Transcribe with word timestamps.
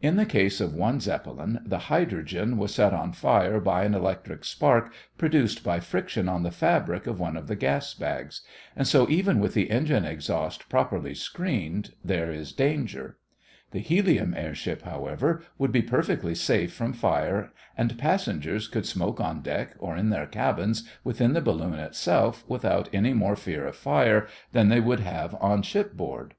In 0.00 0.14
the 0.14 0.24
case 0.24 0.60
of 0.60 0.72
one 0.76 1.00
Zeppelin, 1.00 1.58
the 1.66 1.90
hydrogen 1.90 2.58
was 2.58 2.72
set 2.72 2.94
on 2.94 3.10
fire 3.12 3.58
by 3.58 3.82
an 3.82 3.92
electric 3.92 4.44
spark 4.44 4.92
produced 5.16 5.64
by 5.64 5.80
friction 5.80 6.28
on 6.28 6.44
the 6.44 6.52
fabric 6.52 7.08
of 7.08 7.18
one 7.18 7.36
of 7.36 7.48
the 7.48 7.56
gas 7.56 7.92
bags, 7.92 8.42
and 8.76 8.86
so 8.86 9.08
even 9.10 9.40
with 9.40 9.54
the 9.54 9.68
engine 9.68 10.04
exhausts 10.04 10.64
properly 10.68 11.12
screened 11.12 11.94
there 12.04 12.30
is 12.30 12.52
danger. 12.52 13.16
The 13.72 13.80
helium 13.80 14.32
airship, 14.32 14.82
however, 14.82 15.42
would 15.58 15.72
be 15.72 15.82
perfectly 15.82 16.36
safe 16.36 16.72
from 16.72 16.92
fire 16.92 17.50
and 17.76 17.98
passengers 17.98 18.68
could 18.68 18.86
smoke 18.86 19.20
on 19.20 19.42
deck 19.42 19.74
or 19.80 19.96
in 19.96 20.10
their 20.10 20.28
cabins 20.28 20.88
within 21.02 21.32
the 21.32 21.40
balloon 21.40 21.74
itself 21.80 22.44
without 22.46 22.88
any 22.92 23.12
more 23.12 23.34
fear 23.34 23.66
of 23.66 23.74
fire 23.74 24.28
than 24.52 24.68
they 24.68 24.78
would 24.78 25.00
have 25.00 25.34
on 25.40 25.62
shipboard. 25.62 26.34